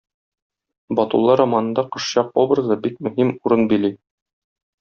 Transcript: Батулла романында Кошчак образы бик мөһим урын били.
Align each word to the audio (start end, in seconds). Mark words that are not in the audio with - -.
Батулла 0.99 1.35
романында 1.41 1.83
Кошчак 1.97 2.33
образы 2.45 2.81
бик 2.87 2.99
мөһим 3.09 3.33
урын 3.43 3.71
били. 3.75 3.93